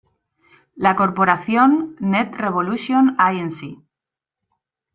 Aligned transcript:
La 0.73 0.95
corporación 0.95 1.95
Net 1.99 2.33
Revolution, 2.35 3.15
Inc. 3.33 3.61